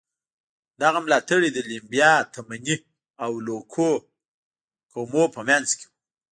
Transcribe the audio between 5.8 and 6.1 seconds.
وو.